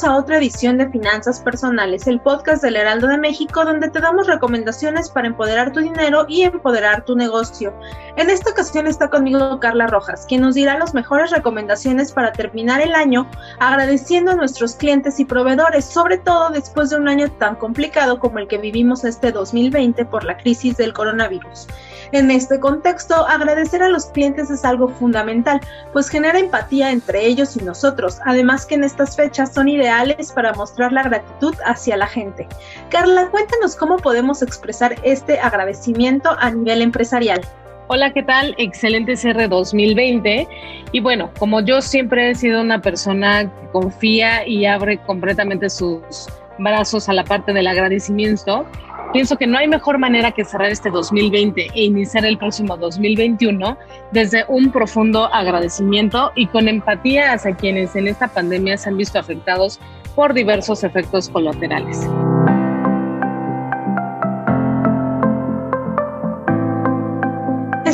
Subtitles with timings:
[0.00, 4.00] Bienvenidos a otra edición de Finanzas Personales, el podcast del Heraldo de México, donde te
[4.00, 7.74] damos recomendaciones para empoderar tu dinero y empoderar tu negocio.
[8.16, 12.80] En esta ocasión está conmigo Carla Rojas, quien nos dirá las mejores recomendaciones para terminar
[12.80, 17.56] el año agradeciendo a nuestros clientes y proveedores, sobre todo después de un año tan
[17.56, 21.66] complicado como el que vivimos este 2020 por la crisis del coronavirus.
[22.12, 25.60] En este contexto, agradecer a los clientes es algo fundamental,
[25.92, 29.89] pues genera empatía entre ellos y nosotros, además que en estas fechas son ideales
[30.34, 32.46] para mostrar la gratitud hacia la gente.
[32.90, 37.40] Carla, cuéntanos cómo podemos expresar este agradecimiento a nivel empresarial.
[37.88, 38.54] Hola, ¿qué tal?
[38.56, 40.46] Excelente cierre 2020.
[40.92, 46.28] Y bueno, como yo siempre he sido una persona que confía y abre completamente sus
[46.58, 48.66] brazos a la parte del agradecimiento,
[49.12, 53.76] Pienso que no hay mejor manera que cerrar este 2020 e iniciar el próximo 2021
[54.12, 59.18] desde un profundo agradecimiento y con empatía hacia quienes en esta pandemia se han visto
[59.18, 59.80] afectados
[60.14, 62.08] por diversos efectos colaterales.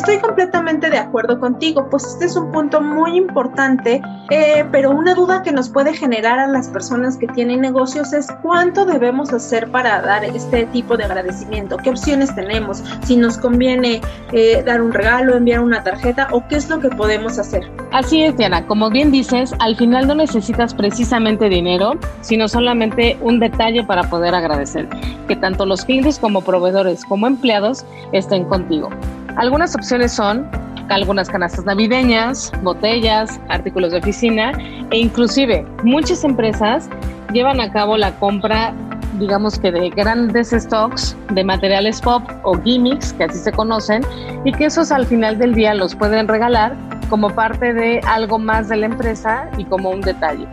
[0.07, 5.17] Estoy completamente de acuerdo contigo, pues este es un punto muy importante, eh, pero una
[5.17, 9.69] duda que nos puede generar a las personas que tienen negocios es cuánto debemos hacer
[9.69, 14.01] para dar este tipo de agradecimiento, qué opciones tenemos, si nos conviene
[14.31, 17.69] eh, dar un regalo, enviar una tarjeta o qué es lo que podemos hacer.
[17.91, 23.41] Así es, Diana, como bien dices, al final no necesitas precisamente dinero, sino solamente un
[23.41, 24.89] detalle para poder agradecer,
[25.27, 28.89] que tanto los clientes como proveedores como empleados estén contigo.
[29.37, 30.49] Algunas opciones son
[30.89, 34.53] algunas canastas navideñas, botellas, artículos de oficina
[34.91, 36.89] e inclusive muchas empresas
[37.33, 38.73] llevan a cabo la compra
[39.19, 44.03] digamos que de grandes stocks de materiales pop o gimmicks, que así se conocen,
[44.45, 46.75] y que esos al final del día los pueden regalar
[47.09, 50.47] como parte de algo más de la empresa y como un detalle.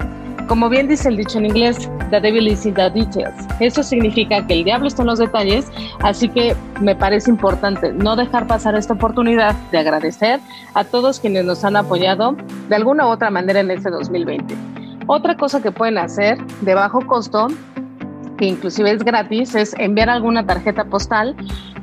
[0.47, 3.33] Como bien dice el dicho en inglés, the devil is in the details.
[3.59, 5.71] Eso significa que el diablo está en los detalles,
[6.01, 10.39] así que me parece importante no dejar pasar esta oportunidad de agradecer
[10.73, 12.35] a todos quienes nos han apoyado
[12.67, 14.53] de alguna u otra manera en este 2020.
[15.07, 17.47] Otra cosa que pueden hacer de bajo costo,
[18.37, 21.35] que inclusive es gratis, es enviar alguna tarjeta postal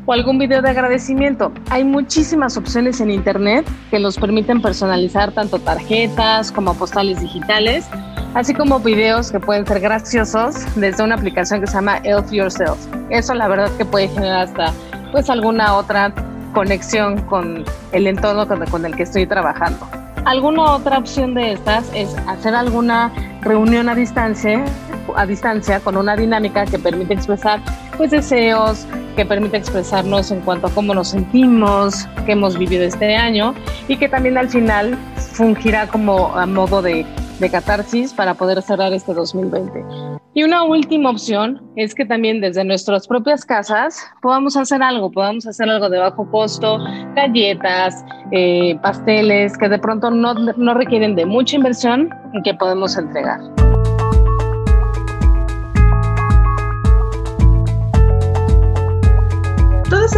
[0.05, 1.51] o algún video de agradecimiento.
[1.71, 7.89] Hay muchísimas opciones en Internet que nos permiten personalizar tanto tarjetas como postales digitales
[8.35, 12.79] así como videos que pueden ser graciosos desde una aplicación que se llama Elf Yourself.
[13.11, 14.73] Eso la verdad que puede generar hasta
[15.13, 16.13] pues alguna otra
[16.55, 19.87] conexión con el entorno con el que estoy trabajando.
[20.25, 23.11] Alguna otra opción de estas es hacer alguna
[23.41, 24.65] reunión a distancia,
[25.17, 27.61] a distancia con una dinámica que permite expresar
[27.97, 28.87] pues deseos,
[29.17, 33.55] que permite expresarnos en cuanto a cómo nos sentimos, qué hemos vivido este año
[33.89, 34.97] y que también al final
[35.33, 37.07] fungirá como a modo de
[37.41, 39.85] de catarsis para poder cerrar este 2020.
[40.35, 45.47] Y una última opción es que también desde nuestras propias casas podamos hacer algo, podamos
[45.47, 46.79] hacer algo de bajo costo,
[47.17, 52.97] galletas, eh, pasteles que de pronto no, no requieren de mucha inversión y que podemos
[52.97, 53.41] entregar.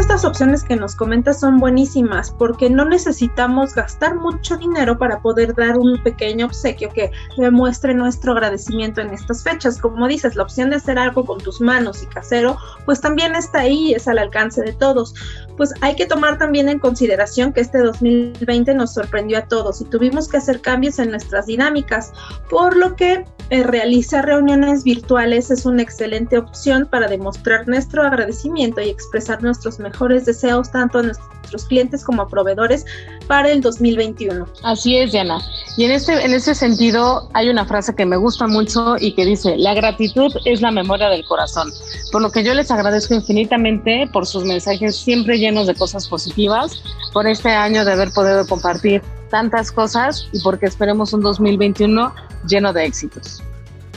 [0.03, 5.55] Estas opciones que nos comentas son buenísimas porque no necesitamos gastar mucho dinero para poder
[5.55, 9.79] dar un pequeño obsequio que demuestre nuestro agradecimiento en estas fechas.
[9.79, 13.61] Como dices, la opción de hacer algo con tus manos y casero, pues también está
[13.61, 15.15] ahí, es al alcance de todos.
[15.57, 19.85] Pues hay que tomar también en consideración que este 2020 nos sorprendió a todos y
[19.85, 22.13] tuvimos que hacer cambios en nuestras dinámicas,
[22.51, 28.81] por lo que eh, realizar reuniones virtuales es una excelente opción para demostrar nuestro agradecimiento
[28.81, 32.85] y expresar nuestros mejores deseos tanto a nuestros clientes como a proveedores
[33.29, 34.47] para el 2021.
[34.65, 35.39] Así es, Diana.
[35.77, 39.25] Y en este, en este sentido hay una frase que me gusta mucho y que
[39.25, 41.71] dice, la gratitud es la memoria del corazón.
[42.11, 46.83] Por lo que yo les agradezco infinitamente por sus mensajes siempre llenos de cosas positivas,
[47.13, 52.13] por este año de haber podido compartir tantas cosas y porque esperemos un 2021
[52.49, 53.43] lleno de éxitos.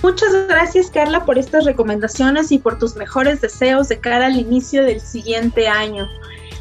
[0.06, 4.84] Muchas gracias Carla por estas recomendaciones y por tus mejores deseos de cara al inicio
[4.84, 6.08] del siguiente año.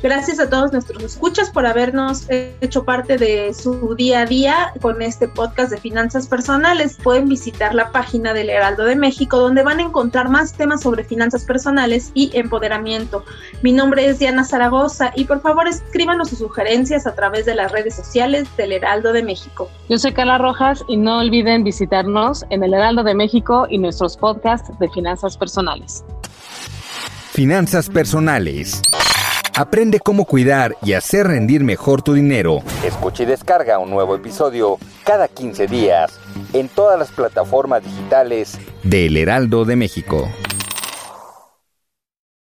[0.05, 5.01] Gracias a todos nuestros escuchas por habernos hecho parte de su día a día con
[5.01, 6.99] este podcast de finanzas personales.
[7.03, 11.05] Pueden visitar la página del Heraldo de México donde van a encontrar más temas sobre
[11.05, 13.25] finanzas personales y empoderamiento.
[13.63, 17.73] Mi nombre es Diana Zaragoza y por favor escríbanos sus sugerencias a través de las
[17.73, 19.71] redes sociales del Heraldo de México.
[19.89, 24.19] Yo soy Carla Rojas y no olviden visitarnos en el Heraldo de México y nuestros
[24.19, 26.05] podcasts de finanzas personales.
[27.33, 28.83] Finanzas personales.
[29.57, 32.65] Aprende cómo cuidar y hacer rendir mejor tu dinero.
[32.85, 36.19] Escucha y descarga un nuevo episodio cada 15 días
[36.53, 40.29] en todas las plataformas digitales del Heraldo de México.